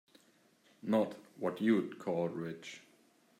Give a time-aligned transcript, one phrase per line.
[0.81, 2.81] Not what you'd call rich.